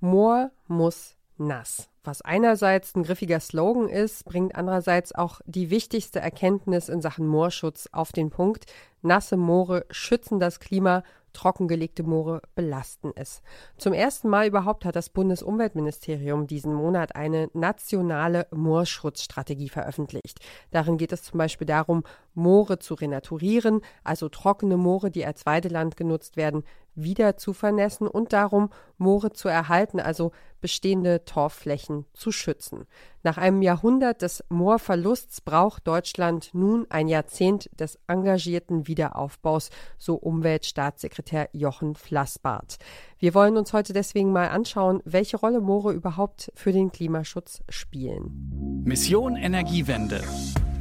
[0.00, 1.88] Moor muss nass.
[2.02, 7.88] Was einerseits ein griffiger Slogan ist, bringt andererseits auch die wichtigste Erkenntnis in Sachen Moorschutz
[7.92, 8.64] auf den Punkt.
[9.02, 11.02] Nasse Moore schützen das Klima
[11.32, 13.42] trockengelegte Moore belasten es.
[13.76, 20.40] Zum ersten Mal überhaupt hat das Bundesumweltministerium diesen Monat eine nationale Moorschutzstrategie veröffentlicht.
[20.70, 22.04] Darin geht es zum Beispiel darum,
[22.40, 26.64] Moore zu renaturieren, also trockene Moore, die als Weideland genutzt werden,
[26.94, 32.86] wieder zu vernässen und darum, Moore zu erhalten, also bestehende Torfflächen zu schützen.
[33.22, 41.48] Nach einem Jahrhundert des Moorverlusts braucht Deutschland nun ein Jahrzehnt des engagierten Wiederaufbaus, so Umweltstaatssekretär
[41.52, 42.78] Jochen Flassbart.
[43.18, 48.82] Wir wollen uns heute deswegen mal anschauen, welche Rolle Moore überhaupt für den Klimaschutz spielen.
[48.84, 50.22] Mission Energiewende.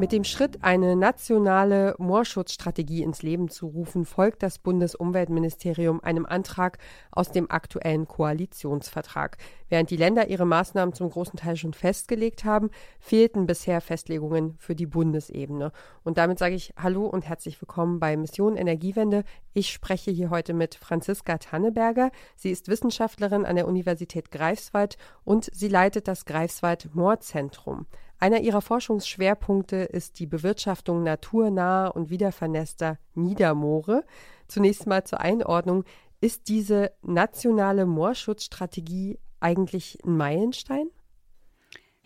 [0.00, 6.78] Mit dem Schritt, eine nationale Moorschutzstrategie ins Leben zu rufen, folgt das Bundesumweltministerium einem Antrag
[7.10, 9.36] aus dem aktuellen Koalitionsvertrag.
[9.68, 14.74] Während die Länder ihre Maßnahmen zum großen Teil schon festgelegt haben, fehlten bisher Festlegungen für
[14.74, 15.70] die Bundesebene.
[16.02, 19.22] Und damit sage ich Hallo und herzlich willkommen bei Mission Energiewende.
[19.52, 22.10] Ich spreche hier heute mit Franziska Tanneberger.
[22.36, 27.84] Sie ist Wissenschaftlerin an der Universität Greifswald und sie leitet das Greifswald Moorzentrum.
[28.20, 34.04] Einer ihrer Forschungsschwerpunkte ist die Bewirtschaftung naturnaher und wiedervernässter Niedermoore.
[34.46, 35.84] Zunächst mal zur Einordnung.
[36.20, 40.90] Ist diese nationale Moorschutzstrategie eigentlich ein Meilenstein?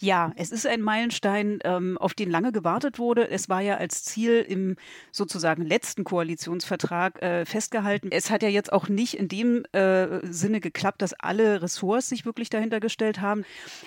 [0.01, 3.31] Ja, es ist ein Meilenstein, ähm, auf den lange gewartet wurde.
[3.31, 4.77] Es war ja als Ziel im
[5.13, 8.09] sozusagen letzten Koalitionsvertrag äh, festgehalten.
[8.11, 12.27] Es hat ja jetzt auch nicht in dem äh, Sinne geklappt, dass alle Ressorts sich
[12.27, 13.45] wirklich dahinter gestellt haben.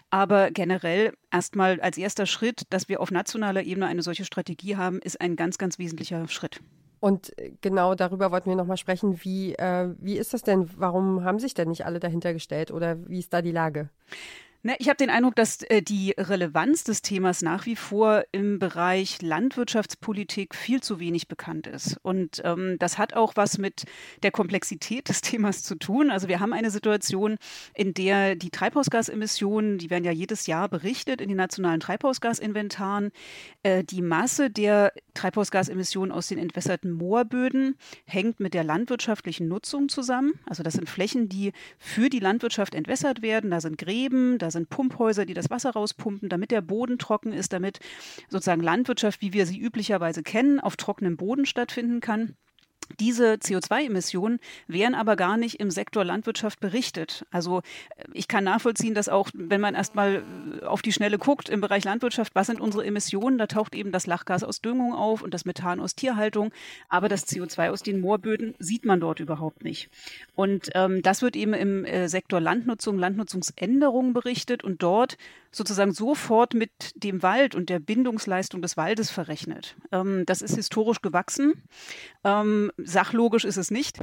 [0.10, 5.00] Aber generell erstmal als erster Schritt, dass wir auf nationaler Ebene eine solche Strategie haben,
[5.00, 6.62] ist ein ganz, ganz wesentlicher Schritt.
[7.00, 9.24] Und genau darüber wollten wir nochmal sprechen.
[9.24, 10.70] Wie, äh, wie ist das denn?
[10.78, 13.90] Warum haben sich denn nicht alle dahinter gestellt oder wie ist da die Lage?
[14.68, 18.60] Ne, ich habe den Eindruck, dass äh, die Relevanz des Themas nach wie vor im
[18.60, 21.98] Bereich Landwirtschaftspolitik viel zu wenig bekannt ist.
[22.04, 23.86] Und ähm, das hat auch was mit
[24.24, 26.12] der Komplexität des Themas zu tun.
[26.12, 27.38] Also wir haben eine Situation,
[27.76, 33.12] in der die Treibhausgasemissionen, die werden ja jedes Jahr berichtet in den nationalen Treibhausgasinventaren,
[33.64, 40.34] äh, die Masse der Treibhausgasemissionen aus den entwässerten Moorböden hängt mit der landwirtschaftlichen Nutzung zusammen.
[40.46, 43.50] Also das sind Flächen, die für die Landwirtschaft entwässert werden.
[43.50, 47.54] Da sind Gräben, da sind Pumphäuser, die das Wasser rauspumpen, damit der Boden trocken ist,
[47.54, 47.80] damit
[48.30, 52.36] sozusagen Landwirtschaft, wie wir sie üblicherweise kennen, auf trockenem Boden stattfinden kann.
[53.00, 57.26] Diese CO2-Emissionen werden aber gar nicht im Sektor Landwirtschaft berichtet.
[57.32, 60.24] Also äh, ich kann nachvollziehen, dass auch, wenn man erstmal
[60.62, 63.92] äh, auf die Schnelle guckt im Bereich Landwirtschaft, was sind unsere Emissionen, da taucht eben
[63.92, 66.52] das Lachgas aus Düngung auf und das Methan aus Tierhaltung,
[66.90, 69.90] aber das CO2 aus den Moorböden sieht man dort überhaupt nicht.
[70.36, 75.18] Und ähm, das wird eben im äh, Sektor Landnutzung, Landnutzungsänderungen berichtet und dort
[75.58, 79.76] sozusagen sofort mit dem Wald und der Bindungsleistung des Waldes verrechnet.
[79.92, 81.64] Ähm, das ist historisch gewachsen.
[82.24, 83.98] Ähm, sachlogisch ist es nicht.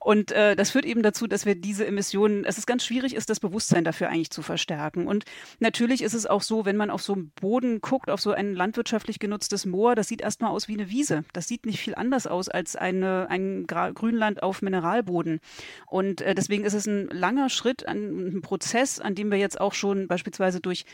[0.00, 3.30] Und äh, das führt eben dazu, dass wir diese Emissionen, es ist ganz schwierig ist,
[3.30, 5.06] das Bewusstsein dafür eigentlich zu verstärken.
[5.06, 5.24] Und
[5.60, 8.54] natürlich ist es auch so, wenn man auf so einen Boden guckt, auf so ein
[8.54, 11.24] landwirtschaftlich genutztes Moor, das sieht erstmal aus wie eine Wiese.
[11.32, 15.40] Das sieht nicht viel anders aus als eine, ein Grünland auf Mineralboden.
[15.86, 19.60] Und äh, deswegen ist es ein langer Schritt, ein, ein Prozess, an dem wir jetzt
[19.60, 20.84] auch schon beispielsweise durch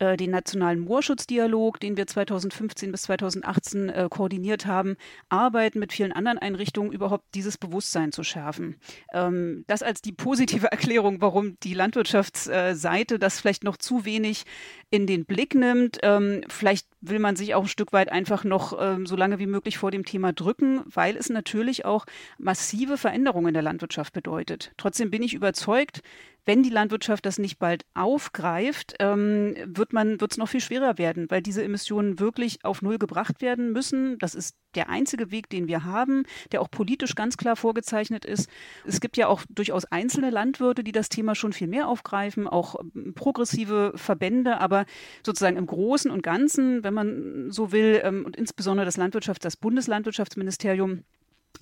[0.00, 4.96] äh, den nationalen Moorschutzdialog, den wir 2015 bis 2018 äh, koordiniert haben,
[5.28, 8.76] arbeiten mit vielen anderen Einrichtungen, überhaupt dieses Bewusstsein zu schärfen.
[9.12, 14.44] Ähm, das als die positive Erklärung, warum die Landwirtschaftsseite das vielleicht noch zu wenig
[14.88, 15.98] in den Blick nimmt.
[16.02, 19.46] Ähm, vielleicht will man sich auch ein Stück weit einfach noch ähm, so lange wie
[19.46, 22.06] möglich vor dem Thema drücken, weil es natürlich auch
[22.38, 24.72] massive Veränderungen in der Landwirtschaft bedeutet.
[24.78, 26.00] Trotzdem bin ich überzeugt,
[26.44, 29.92] wenn die Landwirtschaft das nicht bald aufgreift, ähm, wird
[30.32, 34.18] es noch viel schwerer werden, weil diese Emissionen wirklich auf Null gebracht werden müssen.
[34.18, 38.48] Das ist der einzige Weg, den wir haben, der auch politisch ganz klar vorgezeichnet ist.
[38.86, 42.76] Es gibt ja auch durchaus einzelne Landwirte, die das Thema schon viel mehr aufgreifen, auch
[42.94, 44.86] ähm, progressive Verbände, aber
[45.24, 49.56] sozusagen im Großen und Ganzen, wenn man so will, ähm, und insbesondere das Landwirtschafts-, das
[49.56, 51.04] Bundeslandwirtschaftsministerium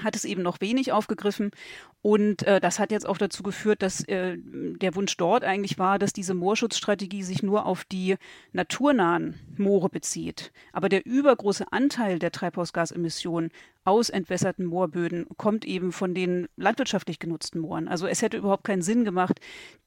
[0.02, 1.50] hat es eben noch wenig aufgegriffen.
[2.02, 5.98] Und äh, das hat jetzt auch dazu geführt, dass äh, der Wunsch dort eigentlich war,
[5.98, 8.16] dass diese Moorschutzstrategie sich nur auf die
[8.52, 10.52] naturnahen Moore bezieht.
[10.72, 13.50] Aber der übergroße Anteil der Treibhausgasemissionen
[13.84, 17.88] aus entwässerten Moorböden kommt eben von den landwirtschaftlich genutzten Mooren.
[17.88, 19.40] Also es hätte überhaupt keinen Sinn gemacht,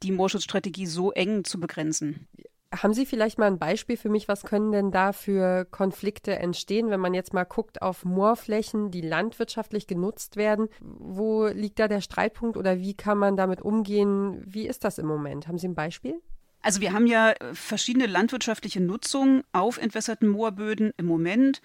[0.04, 2.28] die Moorschutzstrategie so eng zu begrenzen.
[2.74, 4.30] Haben Sie vielleicht mal ein Beispiel für mich?
[4.30, 9.02] Was können denn da für Konflikte entstehen, wenn man jetzt mal guckt auf Moorflächen, die
[9.02, 10.70] landwirtschaftlich genutzt werden?
[10.80, 14.42] Wo liegt da der Streitpunkt oder wie kann man damit umgehen?
[14.46, 15.50] Wie ist das im Moment?
[15.50, 16.22] Haben Sie ein Beispiel?
[16.62, 21.62] Also wir haben ja äh, verschiedene landwirtschaftliche Nutzungen auf entwässerten Moorböden im Moment,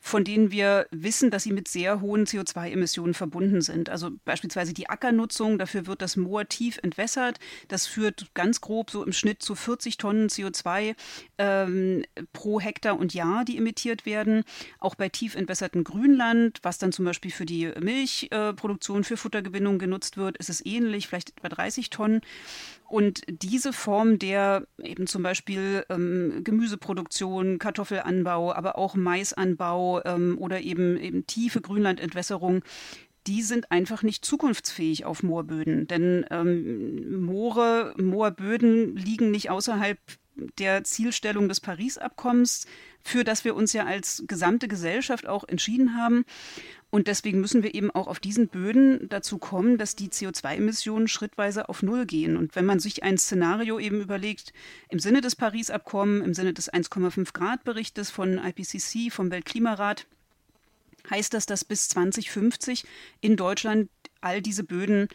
[0.00, 3.90] von denen wir wissen, dass sie mit sehr hohen CO2-Emissionen verbunden sind.
[3.90, 7.38] Also beispielsweise die Ackernutzung, dafür wird das Moor tief entwässert.
[7.68, 10.94] Das führt ganz grob so im Schnitt zu 40 Tonnen CO2
[11.38, 14.44] ähm, pro Hektar und Jahr, die emittiert werden.
[14.78, 20.16] Auch bei tief entwässertem Grünland, was dann zum Beispiel für die Milchproduktion, für Futtergewinnung genutzt
[20.16, 22.22] wird, ist es ähnlich, vielleicht etwa 30 Tonnen.
[22.90, 30.60] Und diese Form der eben zum Beispiel ähm, Gemüseproduktion, Kartoffelanbau, aber auch Maisanbau ähm, oder
[30.60, 32.64] eben, eben tiefe Grünlandentwässerung,
[33.28, 35.86] die sind einfach nicht zukunftsfähig auf Moorböden.
[35.86, 39.98] Denn ähm, Moore, Moorböden liegen nicht außerhalb
[40.58, 42.66] der Zielstellung des Paris-Abkommens,
[43.02, 46.24] für das wir uns ja als gesamte Gesellschaft auch entschieden haben.
[46.90, 51.68] Und deswegen müssen wir eben auch auf diesen Böden dazu kommen, dass die CO2-Emissionen schrittweise
[51.68, 52.36] auf Null gehen.
[52.36, 54.52] Und wenn man sich ein Szenario eben überlegt,
[54.88, 60.06] im Sinne des Paris-Abkommens, im Sinne des 1,5 Grad-Berichtes von IPCC, vom Weltklimarat,
[61.08, 62.84] heißt das, dass bis 2050
[63.20, 63.88] in Deutschland
[64.20, 65.08] all diese Böden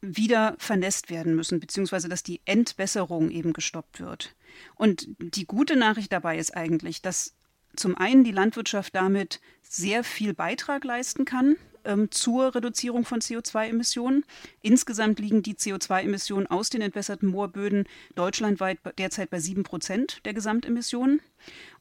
[0.00, 4.34] wieder vernässt werden müssen, beziehungsweise dass die Entwässerung eben gestoppt wird.
[4.74, 7.34] Und die gute Nachricht dabei ist eigentlich, dass
[7.76, 14.24] zum einen die Landwirtschaft damit sehr viel Beitrag leisten kann ähm, zur Reduzierung von CO2-Emissionen.
[14.62, 17.84] Insgesamt liegen die CO2-Emissionen aus den entwässerten Moorböden
[18.14, 21.20] deutschlandweit derzeit bei sieben Prozent der Gesamtemissionen.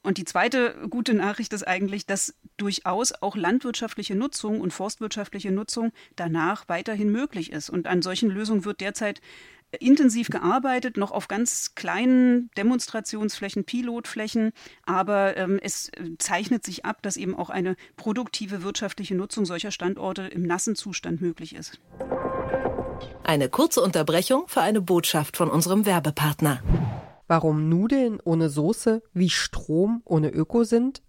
[0.01, 5.91] Und die zweite gute Nachricht ist eigentlich, dass durchaus auch landwirtschaftliche Nutzung und forstwirtschaftliche Nutzung
[6.15, 7.69] danach weiterhin möglich ist.
[7.69, 9.21] Und an solchen Lösungen wird derzeit
[9.77, 14.51] intensiv gearbeitet, noch auf ganz kleinen Demonstrationsflächen, Pilotflächen,
[14.85, 20.23] aber ähm, es zeichnet sich ab, dass eben auch eine produktive wirtschaftliche Nutzung solcher Standorte
[20.23, 21.79] im nassen Zustand möglich ist.
[23.23, 26.63] Eine kurze Unterbrechung für eine Botschaft von unserem Werbepartner.
[27.27, 31.03] Warum Nudeln ohne Soße wie Strom ohne Öko sind?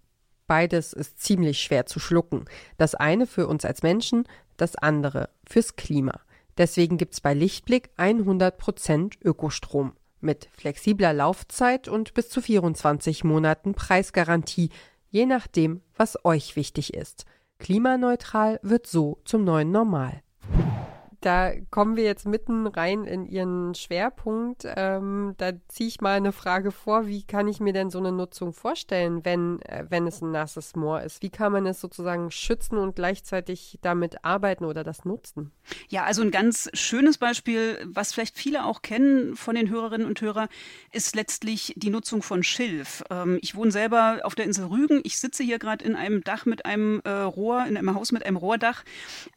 [0.45, 2.45] Beides ist ziemlich schwer zu schlucken.
[2.77, 4.25] Das eine für uns als Menschen,
[4.57, 6.19] das andere fürs Klima.
[6.57, 13.73] Deswegen gibt es bei Lichtblick 100% Ökostrom mit flexibler Laufzeit und bis zu 24 Monaten
[13.73, 14.69] Preisgarantie,
[15.09, 17.25] je nachdem, was euch wichtig ist.
[17.57, 20.21] Klimaneutral wird so zum neuen Normal
[21.21, 24.65] da kommen wir jetzt mitten rein in Ihren Schwerpunkt.
[24.75, 27.05] Ähm, da ziehe ich mal eine Frage vor.
[27.05, 30.75] Wie kann ich mir denn so eine Nutzung vorstellen, wenn, äh, wenn es ein nasses
[30.75, 31.21] Moor ist?
[31.21, 35.51] Wie kann man es sozusagen schützen und gleichzeitig damit arbeiten oder das nutzen?
[35.89, 40.19] Ja, also ein ganz schönes Beispiel, was vielleicht viele auch kennen von den Hörerinnen und
[40.21, 40.49] Hörern,
[40.91, 43.03] ist letztlich die Nutzung von Schilf.
[43.11, 45.01] Ähm, ich wohne selber auf der Insel Rügen.
[45.03, 48.25] Ich sitze hier gerade in einem Dach mit einem äh, Rohr, in einem Haus mit
[48.25, 48.83] einem Rohrdach.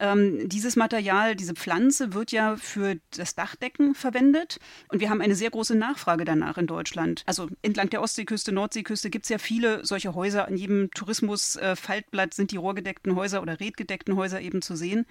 [0.00, 4.60] Ähm, dieses Material, diese Pflanze, Pflanze wird ja für das Dachdecken verwendet
[4.90, 7.24] und wir haben eine sehr große Nachfrage danach in Deutschland.
[7.26, 10.46] Also entlang der Ostseeküste, Nordseeküste gibt es ja viele solche Häuser.
[10.46, 15.04] An jedem Tourismus-Faltblatt sind die rohrgedeckten Häuser oder redgedeckten Häuser eben zu sehen.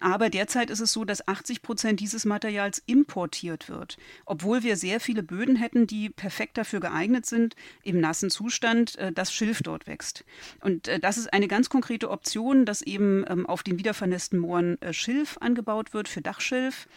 [0.00, 5.00] Aber derzeit ist es so, dass 80 Prozent dieses Materials importiert wird, obwohl wir sehr
[5.00, 9.86] viele Böden hätten, die perfekt dafür geeignet sind, im nassen Zustand, äh, dass Schilf dort
[9.86, 10.24] wächst.
[10.60, 14.80] Und äh, das ist eine ganz konkrete Option, dass eben ähm, auf den wiedervernässten Mooren
[14.80, 16.88] äh, Schilf angebaut wird wird für Dachschilf.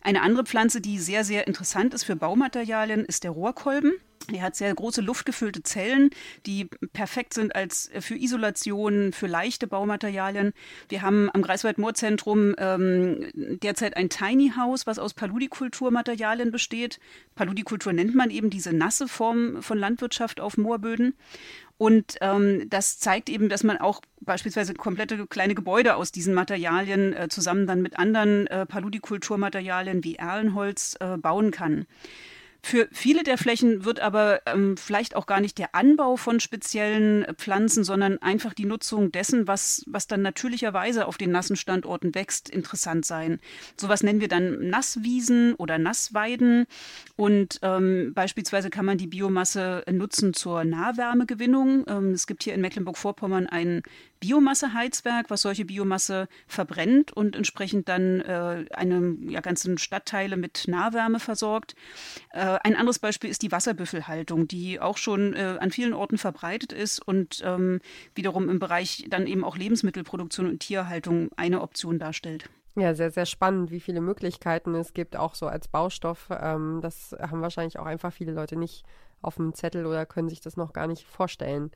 [0.00, 3.92] Eine andere Pflanze, die sehr, sehr interessant ist für Baumaterialien, ist der Rohrkolben.
[4.32, 6.10] Er hat sehr große luftgefüllte Zellen,
[6.46, 10.52] die perfekt sind als äh, für Isolation, für leichte Baumaterialien.
[10.88, 16.98] Wir haben am Greifswald-Moorzentrum ähm, derzeit ein Tiny House, was aus Paludikulturmaterialien besteht.
[17.34, 21.14] Paludikultur nennt man eben diese nasse Form von Landwirtschaft auf Moorböden.
[21.78, 27.12] Und ähm, das zeigt eben, dass man auch beispielsweise komplette kleine Gebäude aus diesen Materialien
[27.12, 31.86] äh, zusammen dann mit anderen äh, Paludikulturmaterialien wie Erlenholz äh, bauen kann.
[32.68, 37.24] Für viele der Flächen wird aber ähm, vielleicht auch gar nicht der Anbau von speziellen
[37.36, 42.50] Pflanzen, sondern einfach die Nutzung dessen, was, was dann natürlicherweise auf den nassen Standorten wächst,
[42.50, 43.38] interessant sein.
[43.76, 46.66] Sowas nennen wir dann Nasswiesen oder Nassweiden.
[47.14, 51.84] Und ähm, beispielsweise kann man die Biomasse nutzen zur Nahwärmegewinnung.
[51.86, 53.82] Ähm, es gibt hier in Mecklenburg-Vorpommern ein
[54.20, 61.20] Biomasseheizwerk, was solche Biomasse verbrennt und entsprechend dann äh, eine ja, ganzen Stadtteile mit Nahwärme
[61.20, 61.74] versorgt.
[62.32, 66.72] Äh, ein anderes Beispiel ist die Wasserbüffelhaltung, die auch schon äh, an vielen Orten verbreitet
[66.72, 67.80] ist und ähm,
[68.14, 72.48] wiederum im Bereich dann eben auch Lebensmittelproduktion und Tierhaltung eine Option darstellt.
[72.78, 76.28] Ja, sehr, sehr spannend, wie viele Möglichkeiten es gibt, auch so als Baustoff.
[76.30, 78.84] Ähm, das haben wahrscheinlich auch einfach viele Leute nicht
[79.22, 81.70] auf dem Zettel oder können sich das noch gar nicht vorstellen.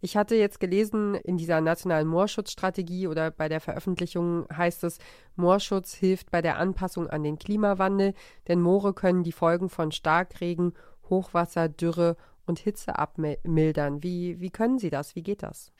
[0.00, 4.98] Ich hatte jetzt gelesen, in dieser nationalen Moorschutzstrategie oder bei der Veröffentlichung heißt es,
[5.36, 8.12] Moorschutz hilft bei der Anpassung an den Klimawandel,
[8.46, 10.74] denn Moore können die Folgen von Starkregen,
[11.08, 14.02] Hochwasser, Dürre und Hitze abmildern.
[14.02, 15.16] Wie, wie können Sie das?
[15.16, 15.72] Wie geht das?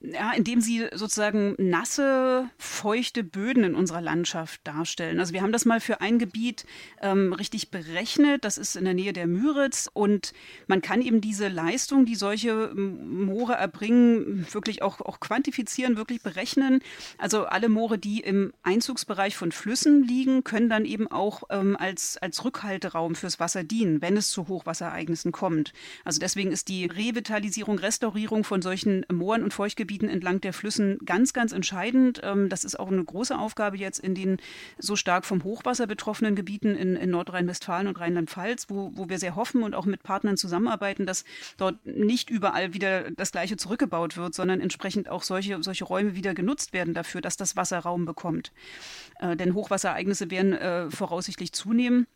[0.00, 5.18] Ja, indem sie sozusagen nasse, feuchte Böden in unserer Landschaft darstellen.
[5.18, 6.66] Also wir haben das mal für ein Gebiet
[7.02, 8.44] ähm, richtig berechnet.
[8.44, 10.32] Das ist in der Nähe der Müritz und
[10.68, 16.80] man kann eben diese Leistung, die solche Moore erbringen, wirklich auch, auch quantifizieren, wirklich berechnen.
[17.18, 22.18] Also alle Moore, die im Einzugsbereich von Flüssen liegen, können dann eben auch ähm, als,
[22.18, 25.72] als Rückhalteraum fürs Wasser dienen, wenn es zu Hochwasserereignissen kommt.
[26.04, 30.98] Also deswegen ist die Revitalisierung, Restaurierung von solchen Mooren und Feuchtgebieten Gebieten entlang der Flüssen
[31.06, 32.20] ganz, ganz entscheidend.
[32.22, 34.36] Ähm, das ist auch eine große Aufgabe jetzt in den
[34.78, 39.34] so stark vom Hochwasser betroffenen Gebieten in, in Nordrhein-Westfalen und Rheinland-Pfalz, wo, wo wir sehr
[39.34, 41.24] hoffen und auch mit Partnern zusammenarbeiten, dass
[41.56, 46.34] dort nicht überall wieder das Gleiche zurückgebaut wird, sondern entsprechend auch solche, solche Räume wieder
[46.34, 48.52] genutzt werden dafür, dass das Wasser Raum bekommt.
[49.20, 52.06] Äh, denn Hochwasserereignisse werden äh, voraussichtlich zunehmen.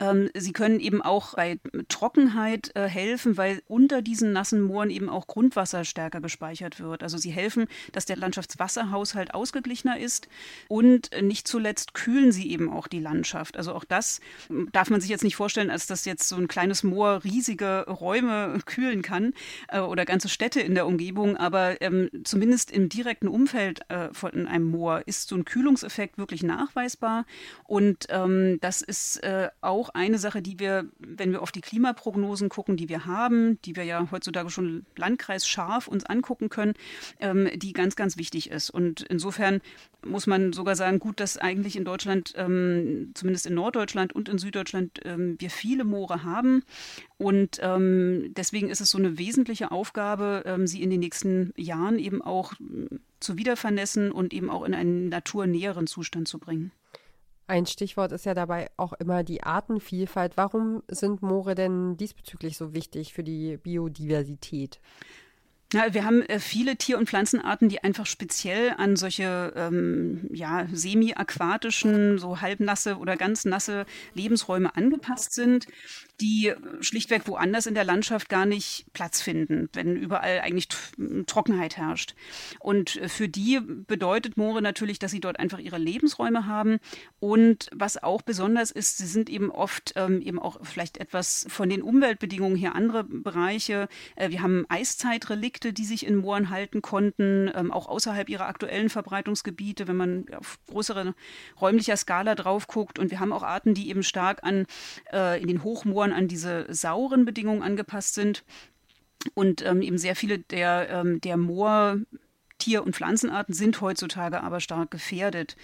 [0.00, 5.10] Ähm, sie können eben auch bei Trockenheit äh, helfen, weil unter diesen nassen Mooren eben
[5.10, 7.02] auch Grundwasser stärker gespeichert wird.
[7.02, 10.28] Also sie helfen, dass der Landschaftswasserhaushalt ausgeglichener ist
[10.68, 13.58] und nicht zuletzt kühlen sie eben auch die Landschaft.
[13.58, 16.48] Also auch das hm, darf man sich jetzt nicht vorstellen, als dass jetzt so ein
[16.48, 19.34] kleines Moor riesige Räume kühlen kann
[19.68, 24.46] äh, oder ganze Städte in der Umgebung, aber ähm, zumindest im direkten Umfeld äh, von
[24.46, 27.26] einem Moor ist so ein Kühlungseffekt wirklich nachweisbar
[27.64, 31.60] und ähm, das ist äh, auch auch eine Sache, die wir, wenn wir auf die
[31.60, 36.74] Klimaprognosen gucken, die wir haben, die wir ja heutzutage schon landkreisscharf uns angucken können,
[37.18, 38.70] ähm, die ganz, ganz wichtig ist.
[38.70, 39.60] Und insofern
[40.06, 44.38] muss man sogar sagen, gut, dass eigentlich in Deutschland, ähm, zumindest in Norddeutschland und in
[44.38, 46.62] Süddeutschland, ähm, wir viele Moore haben.
[47.18, 51.98] Und ähm, deswegen ist es so eine wesentliche Aufgabe, ähm, sie in den nächsten Jahren
[51.98, 56.70] eben auch äh, zu wiedervernässen und eben auch in einen naturnäheren Zustand zu bringen.
[57.46, 60.36] Ein Stichwort ist ja dabei auch immer die Artenvielfalt.
[60.36, 64.80] Warum sind Moore denn diesbezüglich so wichtig für die Biodiversität?
[65.74, 70.68] Ja, wir haben äh, viele Tier- und Pflanzenarten, die einfach speziell an solche ähm, ja,
[70.72, 75.66] semi-aquatischen, so halbnasse oder ganz nasse Lebensräume angepasst sind
[76.20, 80.68] die schlichtweg woanders in der Landschaft gar nicht Platz finden, wenn überall eigentlich
[81.26, 82.14] Trockenheit herrscht.
[82.60, 86.78] Und für die bedeutet Moore natürlich, dass sie dort einfach ihre Lebensräume haben.
[87.18, 91.68] Und was auch besonders ist, sie sind eben oft ähm, eben auch vielleicht etwas von
[91.68, 93.88] den Umweltbedingungen her andere Bereiche.
[94.14, 98.90] Äh, wir haben Eiszeitrelikte, die sich in Mooren halten konnten, ähm, auch außerhalb ihrer aktuellen
[98.90, 101.14] Verbreitungsgebiete, wenn man auf größere
[101.60, 102.98] räumlicher Skala drauf guckt.
[102.98, 104.66] Und wir haben auch Arten, die eben stark an
[105.12, 108.44] äh, in den Hochmooren an diese sauren Bedingungen angepasst sind.
[109.32, 111.98] Und ähm, eben sehr viele der, ähm, der Moor,
[112.82, 115.56] und Pflanzenarten sind heutzutage aber stark gefährdet.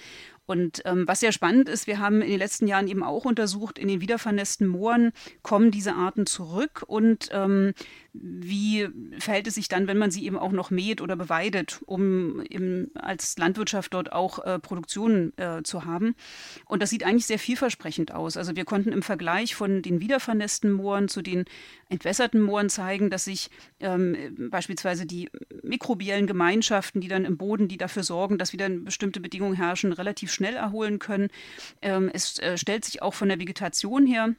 [0.45, 3.79] Und ähm, was sehr spannend ist, wir haben in den letzten Jahren eben auch untersucht,
[3.79, 7.73] in den wiedervernässten Mooren kommen diese Arten zurück und ähm,
[8.13, 8.89] wie
[9.19, 12.91] verhält es sich dann, wenn man sie eben auch noch mäht oder beweidet, um eben
[12.95, 16.15] als Landwirtschaft dort auch äh, Produktion äh, zu haben.
[16.67, 18.37] Und das sieht eigentlich sehr vielversprechend aus.
[18.37, 21.45] Also wir konnten im Vergleich von den wiedervernässten Mooren zu den
[21.89, 24.17] entwässerten Mooren zeigen, dass sich ähm,
[24.51, 25.31] beispielsweise die
[25.63, 30.33] mikrobiellen Gemeinschaften, die dann im Boden, die dafür sorgen, dass wieder bestimmte Bedingungen herrschen, relativ
[30.33, 31.29] schnell erholen können.
[31.83, 34.35] Ähm, es äh, stellt sich auch von der Vegetation her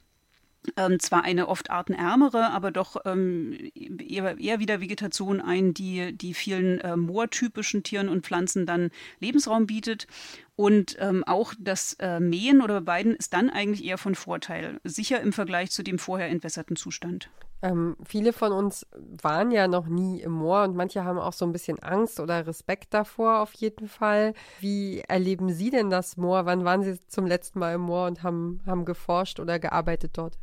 [0.77, 6.33] ähm, zwar eine oft artenärmere, aber doch ähm, eher, eher, wieder Vegetation ein, die, die
[6.33, 10.07] vielen äh, moortypischen Tieren und Pflanzen dann Lebensraum bietet.
[10.55, 15.19] Und ähm, auch das äh, Mähen oder Beweiden ist dann eigentlich eher von Vorteil, sicher
[15.21, 17.29] im Vergleich zu dem vorher entwässerten Zustand.
[17.63, 18.87] Ähm, viele von uns
[19.21, 22.47] waren ja noch nie im Moor und manche haben auch so ein bisschen Angst oder
[22.47, 24.33] Respekt davor auf jeden Fall.
[24.59, 26.45] Wie erleben Sie denn das Moor?
[26.45, 30.37] Wann waren Sie zum letzten Mal im Moor und haben, haben geforscht oder gearbeitet dort?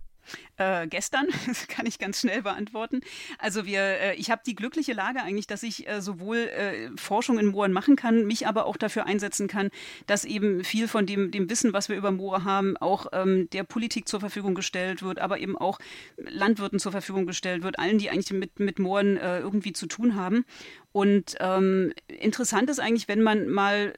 [0.56, 3.00] Äh, gestern, das kann ich ganz schnell beantworten.
[3.38, 7.38] Also wir, äh, ich habe die glückliche Lage eigentlich, dass ich äh, sowohl äh, Forschung
[7.38, 9.70] in Mooren machen kann, mich aber auch dafür einsetzen kann,
[10.06, 13.64] dass eben viel von dem, dem Wissen, was wir über Moore haben, auch ähm, der
[13.64, 15.78] Politik zur Verfügung gestellt wird, aber eben auch
[16.16, 20.14] Landwirten zur Verfügung gestellt wird, allen, die eigentlich mit, mit Mooren äh, irgendwie zu tun
[20.14, 20.44] haben.
[20.90, 23.92] Und ähm, interessant ist eigentlich, wenn man mal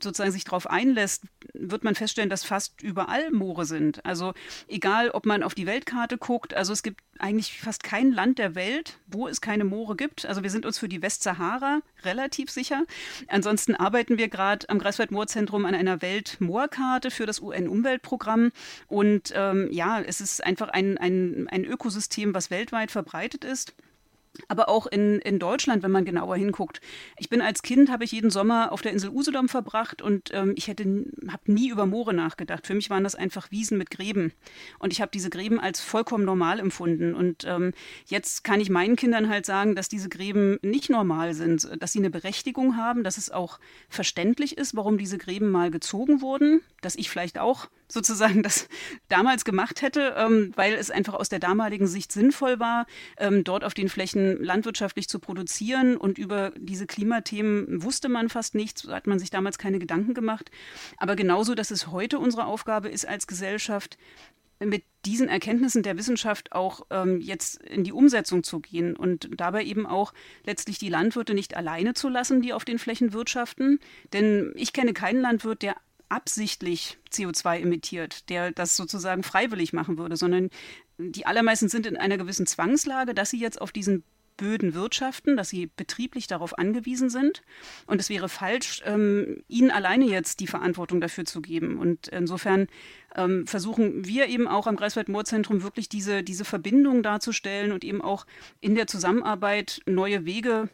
[0.00, 4.04] sozusagen sich darauf einlässt, wird man feststellen, dass fast überall Moore sind.
[4.06, 4.32] Also
[4.66, 8.38] egal, ob man auf die Welt Weltkarte guckt, also es gibt eigentlich fast kein Land
[8.38, 10.24] der Welt, wo es keine Moore gibt.
[10.24, 12.84] Also wir sind uns für die Westsahara relativ sicher.
[13.28, 18.52] Ansonsten arbeiten wir gerade am Greifswald-Moorzentrum an einer Weltmoorkarte für das UN-Umweltprogramm.
[18.86, 23.74] Und ähm, ja, es ist einfach ein, ein, ein Ökosystem, was weltweit verbreitet ist
[24.48, 26.80] aber auch in, in Deutschland, wenn man genauer hinguckt.
[27.18, 30.54] Ich bin als Kind, habe ich jeden Sommer auf der Insel Usedom verbracht und ähm,
[30.56, 30.84] ich hätte,
[31.28, 32.66] habe nie über Moore nachgedacht.
[32.66, 34.32] Für mich waren das einfach Wiesen mit Gräben.
[34.78, 37.14] Und ich habe diese Gräben als vollkommen normal empfunden.
[37.14, 37.72] Und ähm,
[38.06, 41.98] jetzt kann ich meinen Kindern halt sagen, dass diese Gräben nicht normal sind, dass sie
[41.98, 46.96] eine Berechtigung haben, dass es auch verständlich ist, warum diese Gräben mal gezogen wurden, dass
[46.96, 48.68] ich vielleicht auch sozusagen das
[49.08, 52.86] damals gemacht hätte, ähm, weil es einfach aus der damaligen Sicht sinnvoll war,
[53.18, 55.96] ähm, dort auf den Flächen landwirtschaftlich zu produzieren.
[55.96, 60.50] Und über diese Klimathemen wusste man fast nichts, hat man sich damals keine Gedanken gemacht.
[60.96, 63.96] Aber genauso, dass es heute unsere Aufgabe ist als Gesellschaft,
[64.58, 69.64] mit diesen Erkenntnissen der Wissenschaft auch ähm, jetzt in die Umsetzung zu gehen und dabei
[69.64, 70.12] eben auch
[70.44, 73.78] letztlich die Landwirte nicht alleine zu lassen, die auf den Flächen wirtschaften.
[74.12, 75.76] Denn ich kenne keinen Landwirt, der
[76.08, 80.50] absichtlich CO2 emittiert, der das sozusagen freiwillig machen würde, sondern
[80.98, 84.04] die allermeisten sind in einer gewissen Zwangslage, dass sie jetzt auf diesen
[84.36, 87.42] Böden wirtschaften, dass sie betrieblich darauf angewiesen sind.
[87.86, 91.78] Und es wäre falsch, ähm, ihnen alleine jetzt die Verantwortung dafür zu geben.
[91.78, 92.68] Und insofern
[93.14, 98.26] ähm, versuchen wir eben auch am Greifswald-Moorzentrum wirklich diese, diese Verbindung darzustellen und eben auch
[98.60, 100.68] in der Zusammenarbeit neue Wege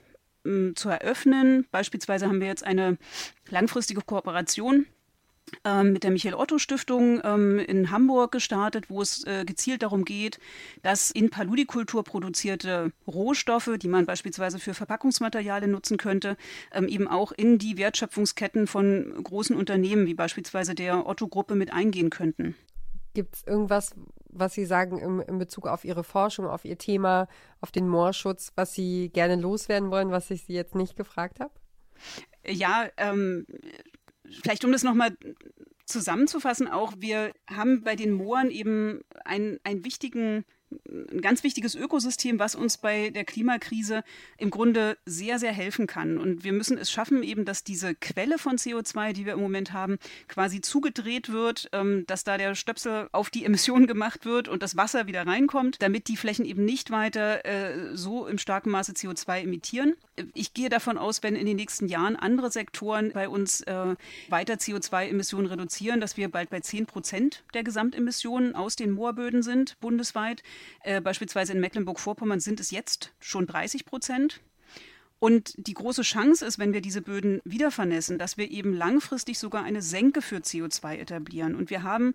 [0.45, 1.67] ähm, zu eröffnen.
[1.71, 2.99] Beispielsweise haben wir jetzt eine
[3.49, 4.87] langfristige Kooperation
[5.83, 10.39] mit der Michael-Otto-Stiftung ähm, in Hamburg gestartet, wo es äh, gezielt darum geht,
[10.83, 16.37] dass in Paludikultur produzierte Rohstoffe, die man beispielsweise für Verpackungsmaterialien nutzen könnte,
[16.73, 22.11] ähm, eben auch in die Wertschöpfungsketten von großen Unternehmen wie beispielsweise der Otto-Gruppe mit eingehen
[22.11, 22.57] könnten.
[23.15, 23.95] Gibt es irgendwas,
[24.31, 27.29] was Sie sagen im, in Bezug auf Ihre Forschung, auf Ihr Thema,
[27.61, 31.53] auf den Moorschutz, was Sie gerne loswerden wollen, was ich Sie jetzt nicht gefragt habe?
[32.47, 33.47] Ja, ähm,
[34.43, 35.17] vielleicht um das nochmal
[35.87, 40.45] zusammenzufassen, auch wir haben bei den Mooren eben einen, einen wichtigen
[40.89, 44.03] ein ganz wichtiges Ökosystem, was uns bei der Klimakrise
[44.39, 46.19] im Grunde sehr, sehr helfen kann.
[46.19, 49.73] Und wir müssen es schaffen, eben, dass diese Quelle von CO2, die wir im Moment
[49.73, 54.63] haben, quasi zugedreht wird, ähm, dass da der Stöpsel auf die Emissionen gemacht wird und
[54.63, 58.93] das Wasser wieder reinkommt, damit die Flächen eben nicht weiter äh, so im starken Maße
[58.93, 59.95] CO2 emittieren.
[60.35, 63.97] Ich gehe davon aus, wenn in den nächsten Jahren andere Sektoren bei uns äh,
[64.29, 69.81] weiter CO2-Emissionen reduzieren, dass wir bald bei 10 Prozent der Gesamtemissionen aus den Moorböden sind,
[69.81, 70.43] bundesweit.
[70.83, 74.43] Äh, beispielsweise in Mecklenburg-Vorpommern sind es jetzt schon 30 Prozent.
[75.19, 79.39] Und die große Chance ist, wenn wir diese Böden wieder vernässen, dass wir eben langfristig
[79.39, 81.55] sogar eine Senke für CO2 etablieren.
[81.55, 82.15] Und wir haben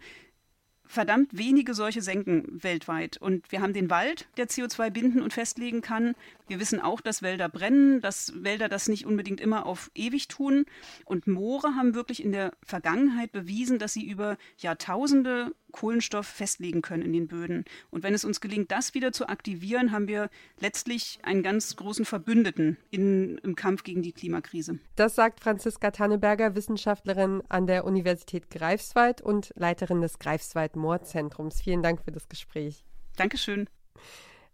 [0.87, 3.17] verdammt wenige solche Senken weltweit.
[3.17, 6.15] Und wir haben den Wald, der CO2 binden und festlegen kann.
[6.47, 10.65] Wir wissen auch, dass Wälder brennen, dass Wälder das nicht unbedingt immer auf ewig tun.
[11.05, 17.03] Und Moore haben wirklich in der Vergangenheit bewiesen, dass sie über Jahrtausende Kohlenstoff festlegen können
[17.03, 17.65] in den Böden.
[17.89, 22.05] Und wenn es uns gelingt, das wieder zu aktivieren, haben wir letztlich einen ganz großen
[22.05, 24.79] Verbündeten in, im Kampf gegen die Klimakrise.
[24.95, 31.61] Das sagt Franziska Tanneberger, Wissenschaftlerin an der Universität Greifswald und Leiterin des Greifswald-Moorzentrums.
[31.61, 32.85] Vielen Dank für das Gespräch.
[33.17, 33.67] Dankeschön.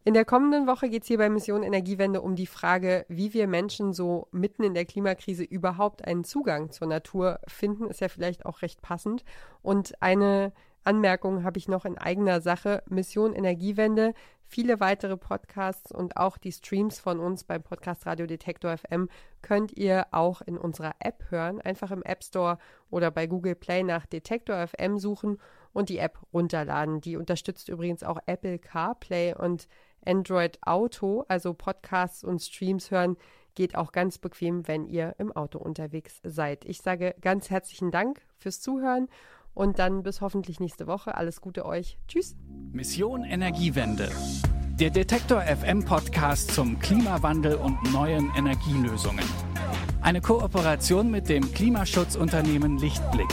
[0.05, 3.47] In der kommenden Woche geht es hier bei Mission Energiewende um die Frage, wie wir
[3.47, 7.87] Menschen so mitten in der Klimakrise überhaupt einen Zugang zur Natur finden.
[7.87, 9.23] Ist ja vielleicht auch recht passend.
[9.61, 10.51] Und eine
[10.83, 12.83] Anmerkung habe ich noch in eigener Sache.
[12.89, 14.13] Mission Energiewende,
[14.45, 19.09] viele weitere Podcasts und auch die Streams von uns beim Podcast Radio Detektor FM
[19.41, 21.61] könnt ihr auch in unserer App hören.
[21.61, 22.57] Einfach im App Store
[22.89, 25.39] oder bei Google Play nach Detektor FM suchen
[25.73, 27.01] und die App runterladen.
[27.01, 29.67] Die unterstützt übrigens auch Apple CarPlay und
[30.05, 33.17] Android Auto, also Podcasts und Streams hören,
[33.55, 36.65] geht auch ganz bequem, wenn ihr im Auto unterwegs seid.
[36.65, 39.07] Ich sage ganz herzlichen Dank fürs Zuhören
[39.53, 41.15] und dann bis hoffentlich nächste Woche.
[41.15, 41.97] Alles Gute euch.
[42.07, 42.35] Tschüss.
[42.71, 44.09] Mission Energiewende.
[44.79, 49.25] Der Detektor FM Podcast zum Klimawandel und neuen Energielösungen.
[50.01, 53.29] Eine Kooperation mit dem Klimaschutzunternehmen Lichtblick.